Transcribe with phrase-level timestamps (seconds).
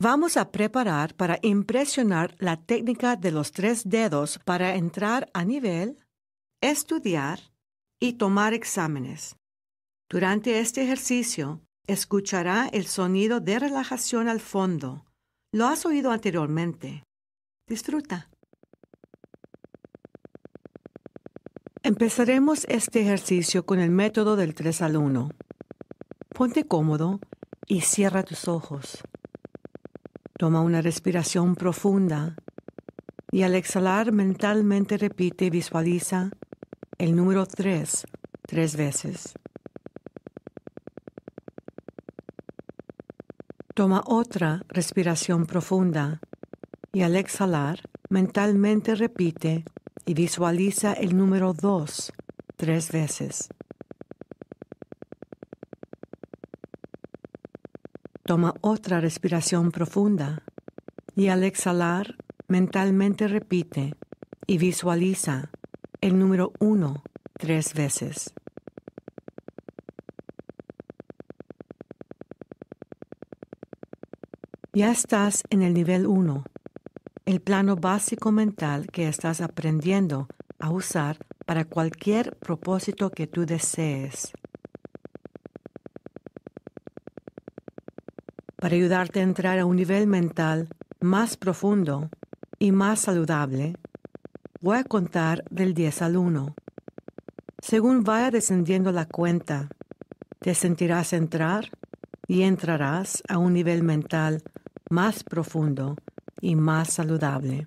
[0.00, 5.98] Vamos a preparar para impresionar la técnica de los tres dedos para entrar a nivel,
[6.60, 7.38] estudiar
[8.00, 9.36] y tomar exámenes.
[10.10, 15.04] Durante este ejercicio, escuchará el sonido de relajación al fondo.
[15.52, 17.04] Lo has oído anteriormente.
[17.68, 18.28] Disfruta.
[21.84, 25.30] Empezaremos este ejercicio con el método del 3 al 1.
[26.30, 27.20] Ponte cómodo
[27.66, 29.04] y cierra tus ojos.
[30.36, 32.36] Toma una respiración profunda
[33.30, 36.30] y al exhalar mentalmente repite y visualiza
[36.98, 38.04] el número 3
[38.46, 39.34] tres veces.
[43.74, 46.20] Toma otra respiración profunda
[46.92, 49.64] y al exhalar mentalmente repite
[50.06, 52.12] y visualiza el número 2
[52.56, 53.48] tres veces.
[58.24, 60.42] Toma otra respiración profunda
[61.14, 62.16] y al exhalar
[62.48, 63.94] mentalmente repite
[64.46, 65.50] y visualiza
[66.00, 67.02] el número 1
[67.34, 68.32] tres veces.
[74.72, 76.44] Ya estás en el nivel 1
[77.26, 84.32] el plano básico mental que estás aprendiendo a usar para cualquier propósito que tú desees.
[88.64, 90.68] Para ayudarte a entrar a un nivel mental
[91.02, 92.08] más profundo
[92.58, 93.74] y más saludable,
[94.62, 96.54] voy a contar del 10 al 1.
[97.60, 99.68] Según vaya descendiendo la cuenta,
[100.40, 101.72] te sentirás entrar
[102.26, 104.42] y entrarás a un nivel mental
[104.88, 105.96] más profundo
[106.40, 107.66] y más saludable.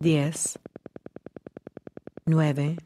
[0.00, 0.60] 10.
[2.24, 2.78] 9.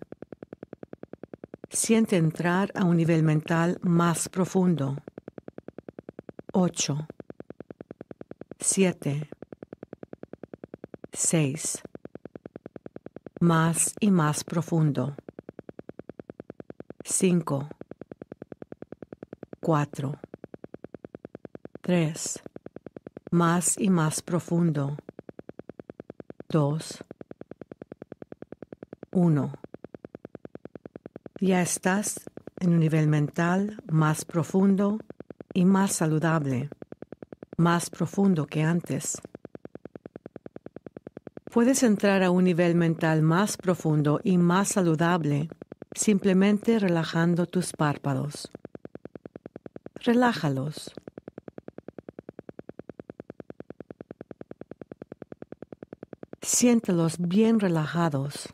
[1.71, 4.97] Siente entrar a un nivel mental más profundo.
[6.55, 7.07] 8.
[8.61, 9.31] 7.
[11.13, 11.83] 6.
[13.41, 15.17] Más y más profundo.
[17.05, 17.69] 5.
[19.61, 20.21] 4.
[21.81, 22.43] 3
[23.31, 24.99] más y más profundo.
[26.51, 27.05] 2.
[29.13, 29.53] 1.
[31.41, 32.21] Ya estás
[32.61, 34.99] en un nivel mental más profundo
[35.55, 36.69] y más saludable,
[37.57, 39.21] más profundo que antes.
[41.53, 45.49] Puedes entrar a un nivel mental más profundo y más saludable
[45.95, 48.51] simplemente relajando tus párpados.
[49.97, 50.93] Relájalos
[56.41, 58.49] Siéntelos bien relajados.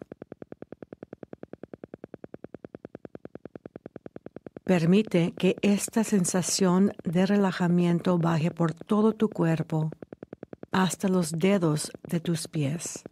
[4.68, 9.90] Permite que esta sensación de relajamiento baje por todo tu cuerpo
[10.72, 13.02] hasta los dedos de tus pies.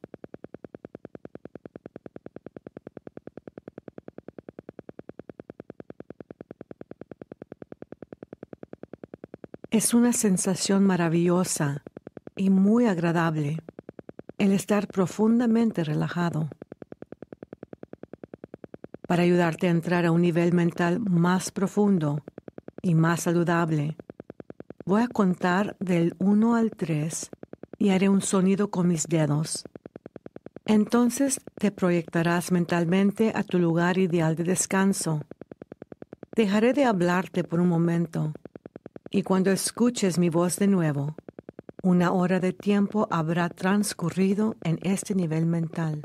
[9.70, 11.82] Es una sensación maravillosa
[12.36, 13.62] y muy agradable
[14.36, 16.50] el estar profundamente relajado.
[19.06, 22.22] Para ayudarte a entrar a un nivel mental más profundo
[22.82, 23.96] y más saludable,
[24.84, 27.30] voy a contar del 1 al 3
[27.78, 29.64] y haré un sonido con mis dedos.
[30.64, 35.20] Entonces te proyectarás mentalmente a tu lugar ideal de descanso.
[36.34, 38.32] Dejaré de hablarte por un momento
[39.10, 41.14] y cuando escuches mi voz de nuevo,
[41.84, 46.02] una hora de tiempo habrá transcurrido en este nivel mental.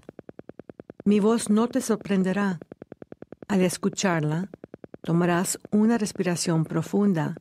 [1.04, 2.60] Mi voz no te sorprenderá.
[3.52, 4.48] Al escucharla,
[5.02, 7.36] tomarás una respiración profunda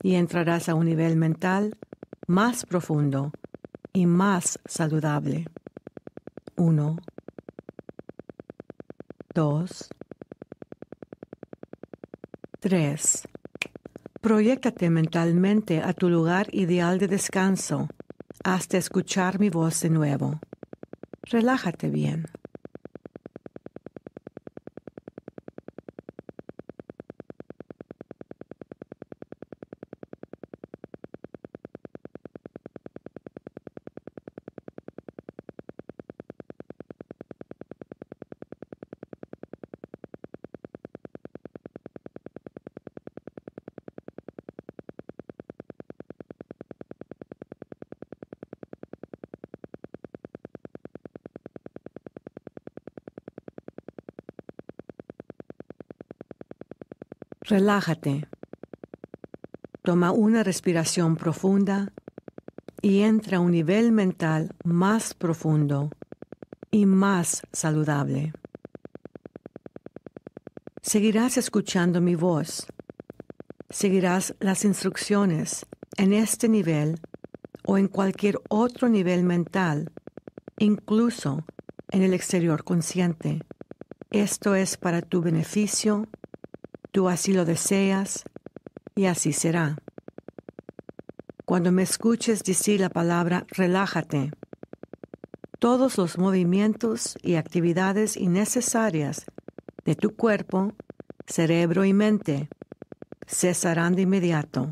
[0.00, 1.76] y entrarás a un nivel mental
[2.28, 3.32] más profundo
[3.92, 5.46] y más saludable.
[6.54, 6.98] Uno,
[9.34, 9.88] dos,
[12.60, 13.26] tres.
[14.20, 17.88] Proyéctate mentalmente a tu lugar ideal de descanso
[18.44, 20.38] hasta escuchar mi voz de nuevo.
[21.24, 22.28] Relájate bien.
[57.46, 58.26] Relájate.
[59.82, 61.92] Toma una respiración profunda
[62.80, 65.90] y entra a un nivel mental más profundo
[66.70, 68.32] y más saludable.
[70.80, 72.66] Seguirás escuchando mi voz.
[73.68, 75.66] Seguirás las instrucciones
[75.98, 76.98] en este nivel
[77.66, 79.92] o en cualquier otro nivel mental,
[80.56, 81.44] incluso
[81.90, 83.42] en el exterior consciente.
[84.10, 86.08] Esto es para tu beneficio,
[86.94, 88.22] tú así lo deseas
[88.94, 89.76] y así será.
[91.44, 94.30] Cuando me escuches decir la palabra relájate,
[95.58, 99.26] todos los movimientos y actividades innecesarias
[99.84, 100.72] de tu cuerpo,
[101.26, 102.48] cerebro y mente
[103.26, 104.70] cesarán de inmediato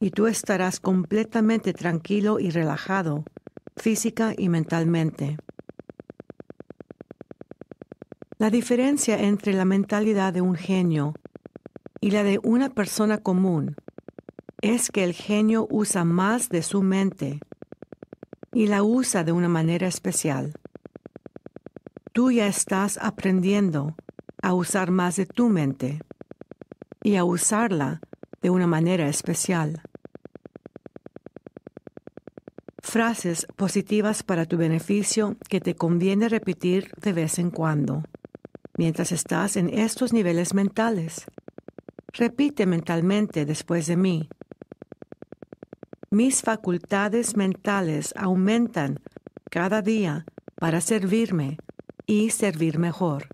[0.00, 3.26] y tú estarás completamente tranquilo y relajado
[3.76, 5.36] física y mentalmente.
[8.42, 11.14] La diferencia entre la mentalidad de un genio
[12.00, 13.76] y la de una persona común
[14.60, 17.38] es que el genio usa más de su mente
[18.52, 20.54] y la usa de una manera especial.
[22.12, 23.94] Tú ya estás aprendiendo
[24.42, 26.00] a usar más de tu mente
[27.00, 28.00] y a usarla
[28.40, 29.82] de una manera especial.
[32.82, 38.02] Frases positivas para tu beneficio que te conviene repetir de vez en cuando
[38.76, 41.26] mientras estás en estos niveles mentales.
[42.12, 44.28] Repite mentalmente después de mí.
[46.10, 49.00] Mis facultades mentales aumentan
[49.50, 50.24] cada día
[50.56, 51.56] para servirme
[52.06, 53.28] y servir mejor.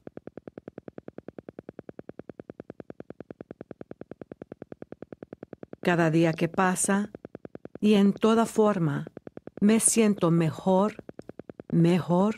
[5.82, 7.10] Cada día que pasa
[7.80, 9.06] y en toda forma
[9.60, 11.02] me siento mejor,
[11.70, 12.36] mejor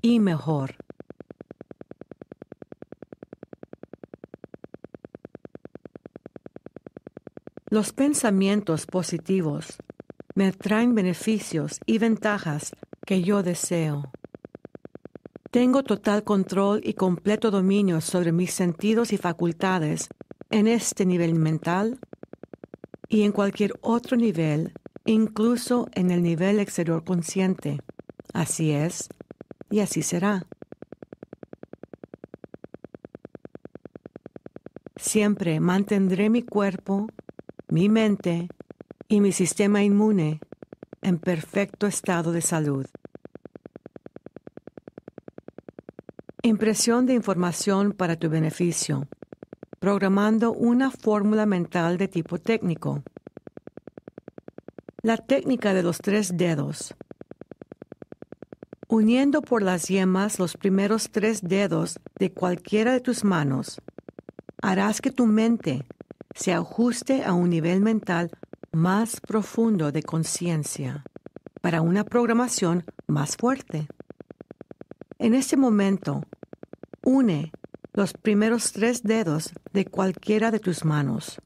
[0.00, 0.85] y mejor.
[7.76, 9.76] Los pensamientos positivos
[10.34, 12.74] me traen beneficios y ventajas
[13.04, 14.10] que yo deseo.
[15.50, 20.08] Tengo total control y completo dominio sobre mis sentidos y facultades
[20.48, 21.98] en este nivel mental
[23.10, 24.72] y en cualquier otro nivel,
[25.04, 27.82] incluso en el nivel exterior consciente.
[28.32, 29.10] Así es
[29.68, 30.46] y así será.
[34.96, 37.08] Siempre mantendré mi cuerpo
[37.68, 38.48] mi mente
[39.08, 40.40] y mi sistema inmune
[41.02, 42.86] en perfecto estado de salud.
[46.42, 49.08] Impresión de información para tu beneficio.
[49.80, 53.02] Programando una fórmula mental de tipo técnico.
[55.02, 56.94] La técnica de los tres dedos.
[58.88, 63.80] Uniendo por las yemas los primeros tres dedos de cualquiera de tus manos,
[64.62, 65.84] harás que tu mente
[66.36, 68.30] se ajuste a un nivel mental
[68.70, 71.02] más profundo de conciencia
[71.62, 73.88] para una programación más fuerte.
[75.18, 76.22] En este momento,
[77.02, 77.52] une
[77.94, 81.40] los primeros tres dedos de cualquiera de tus manos.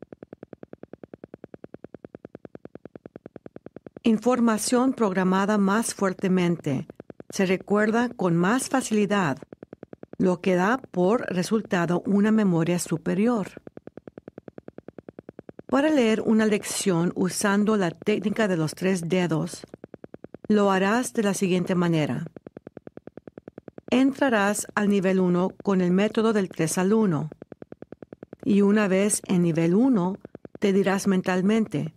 [4.03, 6.89] Información programada más fuertemente
[7.31, 9.39] se recuerda con más facilidad,
[10.19, 13.53] lo que da por resultado una memoria superior.
[15.71, 19.63] Para leer una lección usando la técnica de los tres dedos,
[20.49, 22.27] lo harás de la siguiente manera.
[23.89, 27.31] Entrarás al nivel 1 con el método del 3 al 1.
[28.45, 30.17] Y una vez en nivel 1,
[30.59, 31.95] te dirás mentalmente,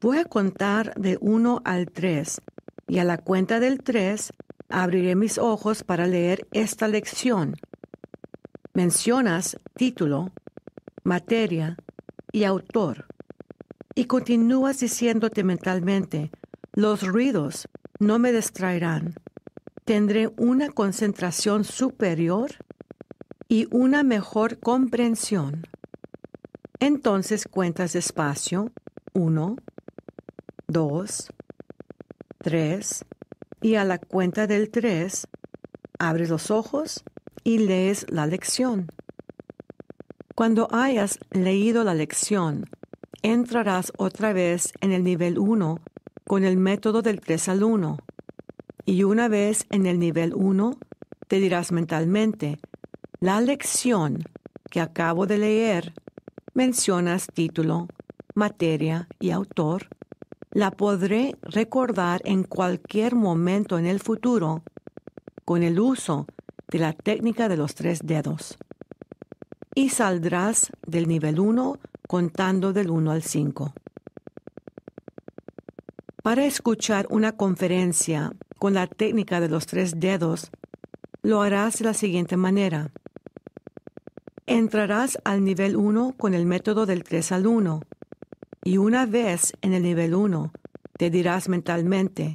[0.00, 2.40] voy a contar de 1 al 3
[2.86, 4.32] y a la cuenta del 3
[4.70, 7.54] abriré mis ojos para leer esta lección.
[8.72, 10.30] Mencionas título,
[11.04, 11.76] materia,
[12.38, 13.06] y autor.
[13.96, 16.30] Y continúas diciéndote mentalmente,
[16.72, 17.66] los ruidos
[17.98, 19.14] no me distraerán.
[19.84, 22.52] Tendré una concentración superior
[23.48, 25.66] y una mejor comprensión.
[26.78, 28.70] Entonces cuentas despacio,
[29.14, 29.56] uno,
[30.68, 31.32] dos,
[32.38, 33.04] tres,
[33.60, 35.26] y a la cuenta del tres,
[35.98, 37.02] abres los ojos
[37.42, 38.92] y lees la lección.
[40.38, 42.66] Cuando hayas leído la lección,
[43.22, 45.80] entrarás otra vez en el nivel 1
[46.28, 47.98] con el método del 3 al 1.
[48.86, 50.78] Y una vez en el nivel 1,
[51.26, 52.60] te dirás mentalmente,
[53.18, 54.22] la lección
[54.70, 55.92] que acabo de leer,
[56.54, 57.88] mencionas título,
[58.36, 59.88] materia y autor,
[60.52, 64.62] la podré recordar en cualquier momento en el futuro
[65.44, 66.28] con el uso
[66.68, 68.56] de la técnica de los tres dedos
[69.78, 73.74] y saldrás del nivel 1 contando del 1 al 5.
[76.20, 80.50] Para escuchar una conferencia con la técnica de los tres dedos,
[81.22, 82.90] lo harás de la siguiente manera.
[84.46, 87.80] Entrarás al nivel 1 con el método del 3 al 1
[88.64, 90.50] y una vez en el nivel 1
[90.98, 92.34] te dirás mentalmente,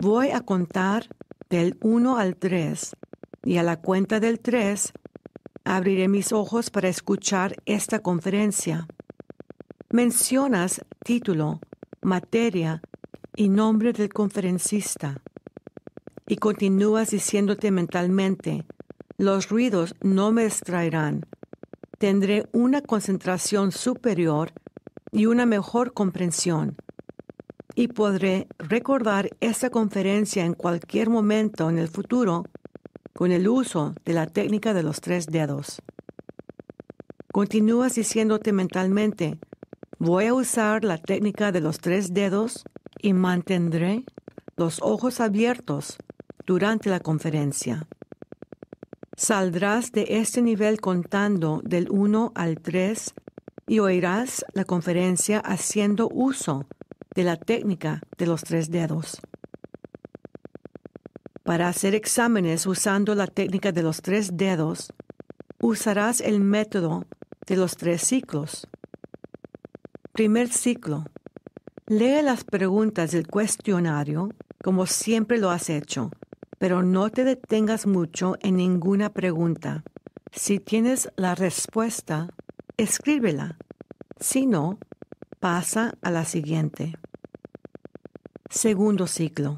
[0.00, 1.06] voy a contar
[1.48, 2.96] del 1 al 3
[3.44, 4.94] y a la cuenta del 3
[5.64, 8.86] abriré mis ojos para escuchar esta conferencia.
[9.90, 11.60] Mencionas título,
[12.02, 12.82] materia
[13.36, 15.22] y nombre del conferencista.
[16.26, 18.64] Y continúas diciéndote mentalmente,
[19.18, 21.26] los ruidos no me extraerán.
[21.98, 24.52] Tendré una concentración superior
[25.12, 26.76] y una mejor comprensión.
[27.74, 32.44] Y podré recordar esta conferencia en cualquier momento en el futuro
[33.20, 35.82] con el uso de la técnica de los tres dedos.
[37.30, 39.38] Continúas diciéndote mentalmente,
[39.98, 42.64] voy a usar la técnica de los tres dedos
[42.98, 44.04] y mantendré
[44.56, 45.98] los ojos abiertos
[46.46, 47.86] durante la conferencia.
[49.18, 53.12] Saldrás de este nivel contando del 1 al 3
[53.66, 56.64] y oirás la conferencia haciendo uso
[57.14, 59.20] de la técnica de los tres dedos.
[61.50, 64.92] Para hacer exámenes usando la técnica de los tres dedos,
[65.58, 67.06] usarás el método
[67.44, 68.68] de los tres ciclos.
[70.12, 71.06] Primer ciclo.
[71.88, 74.28] Lee las preguntas del cuestionario
[74.62, 76.12] como siempre lo has hecho,
[76.60, 79.82] pero no te detengas mucho en ninguna pregunta.
[80.30, 82.28] Si tienes la respuesta,
[82.76, 83.56] escríbela.
[84.20, 84.78] Si no,
[85.40, 86.94] pasa a la siguiente.
[88.48, 89.56] Segundo ciclo.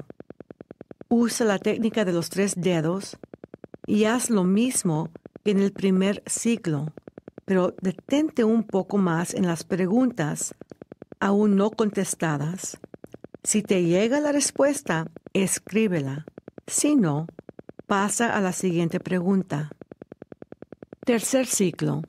[1.15, 3.17] Usa la técnica de los tres dedos
[3.85, 5.11] y haz lo mismo
[5.43, 6.91] que en el primer ciclo,
[7.45, 10.55] pero detente un poco más en las preguntas
[11.19, 12.79] aún no contestadas.
[13.43, 16.25] Si te llega la respuesta, escríbela.
[16.65, 17.27] Si no,
[17.85, 19.69] pasa a la siguiente pregunta.
[21.05, 22.01] Tercer ciclo.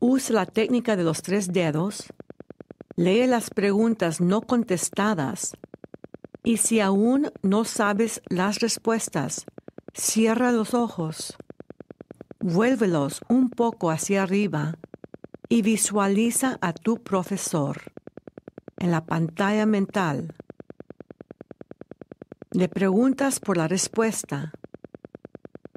[0.00, 2.12] Usa la técnica de los tres dedos.
[2.96, 5.52] Lee las preguntas no contestadas.
[6.46, 9.46] Y si aún no sabes las respuestas,
[9.94, 11.36] cierra los ojos.
[12.38, 14.76] Vuélvelos un poco hacia arriba
[15.48, 17.90] y visualiza a tu profesor
[18.76, 20.36] en la pantalla mental.
[22.52, 24.52] Le preguntas por la respuesta.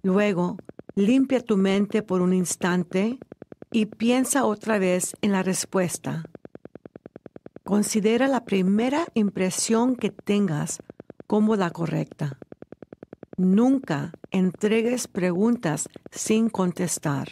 [0.04, 0.58] Luego,
[0.94, 3.18] limpia tu mente por un instante
[3.72, 6.26] y piensa otra vez en la respuesta.
[7.70, 10.80] Considera la primera impresión que tengas
[11.28, 12.40] como la correcta.
[13.38, 17.30] Nunca entregues preguntas sin contestar.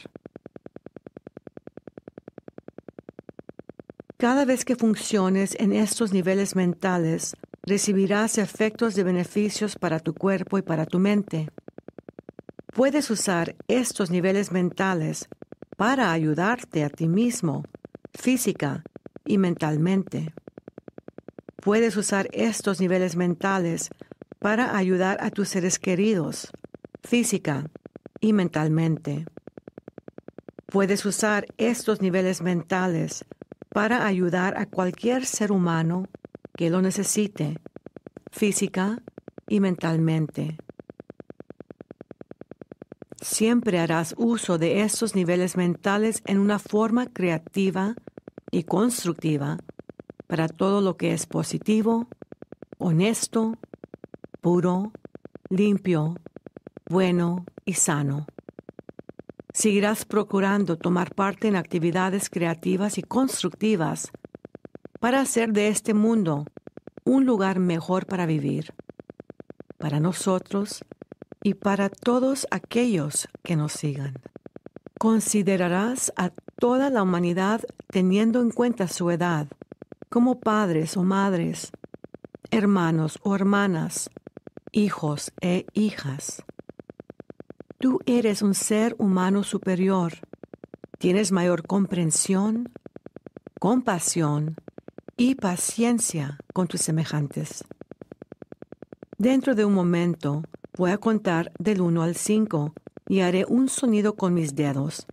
[4.17, 10.59] Cada vez que funciones en estos niveles mentales, recibirás efectos de beneficios para tu cuerpo
[10.59, 11.49] y para tu mente.
[12.75, 15.29] Puedes usar estos niveles mentales
[15.77, 17.63] para ayudarte a ti mismo,
[18.13, 18.83] física
[19.27, 20.33] y mentalmente.
[21.61, 23.89] Puedes usar estos niveles mentales
[24.39, 26.51] para ayudar a tus seres queridos,
[27.03, 27.69] física
[28.19, 29.25] y mentalmente.
[30.67, 33.25] Puedes usar estos niveles mentales
[33.69, 36.07] para ayudar a cualquier ser humano
[36.55, 37.59] que lo necesite,
[38.31, 38.99] física
[39.47, 40.57] y mentalmente.
[43.21, 47.95] Siempre harás uso de estos niveles mentales en una forma creativa
[48.51, 49.57] y constructiva
[50.27, 52.07] para todo lo que es positivo,
[52.77, 53.55] honesto,
[54.41, 54.91] puro,
[55.49, 56.15] limpio,
[56.89, 58.27] bueno y sano.
[59.53, 64.11] Seguirás procurando tomar parte en actividades creativas y constructivas
[64.99, 66.45] para hacer de este mundo
[67.03, 68.73] un lugar mejor para vivir,
[69.77, 70.83] para nosotros
[71.43, 74.15] y para todos aquellos que nos sigan.
[74.99, 77.61] Considerarás a toda la humanidad
[77.97, 79.47] teniendo en cuenta su edad,
[80.07, 81.71] como padres o madres,
[82.51, 84.11] hermanos o hermanas,
[84.71, 86.43] hijos e hijas.
[87.79, 90.13] Tú eres un ser humano superior.
[90.99, 92.69] Tienes mayor comprensión,
[93.59, 94.57] compasión
[95.17, 97.63] y paciencia con tus semejantes.
[99.17, 100.43] Dentro de un momento
[100.77, 102.75] voy a contar del 1 al 5
[103.09, 105.07] y haré un sonido con mis dedos.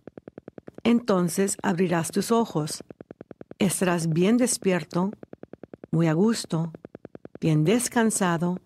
[0.85, 2.81] Entonces abrirás tus ojos.
[3.59, 5.11] Estarás bien despierto,
[5.91, 6.71] muy a gusto,
[7.41, 8.61] bien descansado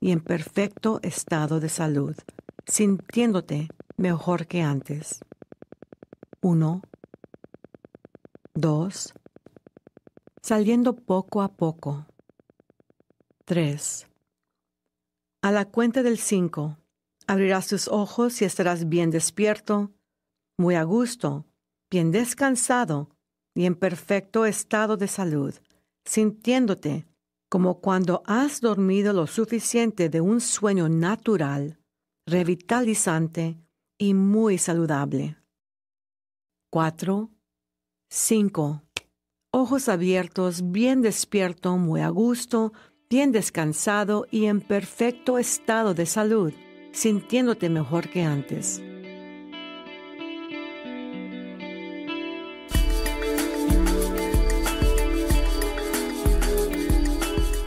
[0.00, 2.16] y en perfecto estado de salud
[2.66, 5.20] sintiéndote mejor que antes.
[6.40, 6.82] Uno,
[8.54, 9.14] dos,
[10.42, 12.06] saliendo poco a poco.
[13.46, 14.06] 3.
[15.42, 16.78] A la cuenta del 5,
[17.26, 19.90] abrirás tus ojos y estarás bien despierto,
[20.56, 21.44] muy a gusto,
[21.94, 23.08] bien descansado
[23.54, 25.54] y en perfecto estado de salud,
[26.04, 27.06] sintiéndote
[27.48, 31.78] como cuando has dormido lo suficiente de un sueño natural,
[32.26, 33.60] revitalizante
[33.96, 35.36] y muy saludable.
[36.72, 37.30] 4.
[38.10, 38.82] 5.
[39.52, 42.72] Ojos abiertos, bien despierto, muy a gusto,
[43.08, 46.52] bien descansado y en perfecto estado de salud,
[46.90, 48.82] sintiéndote mejor que antes.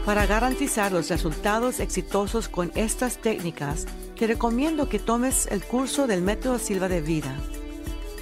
[0.08, 3.84] Para garantizar los resultados exitosos con estas técnicas,
[4.18, 7.36] te recomiendo que tomes el curso del método Silva de Vida.